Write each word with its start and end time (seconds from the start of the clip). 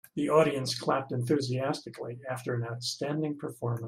The 0.15 0.29
audience 0.29 0.73
clapped 0.79 1.11
enthusiastically 1.11 2.19
after 2.27 2.55
an 2.55 2.63
outstanding 2.63 3.37
performance. 3.37 3.79